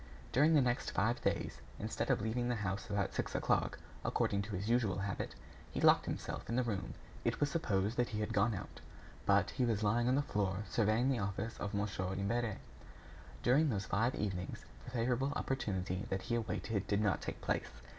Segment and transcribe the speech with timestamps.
[0.31, 4.55] During the next five days, instead of leaving the house about six o'clock, according to
[4.55, 5.35] his usual habit,
[5.69, 6.95] he locked himself in his room.
[7.23, 8.81] It was supposed that he had gone out.
[9.27, 11.87] But he was lying on the floor surveying the office of Mon.
[12.17, 12.57] Imbert.
[13.43, 17.69] During those five evenings, the favorable opportunity that he awaited did not take place.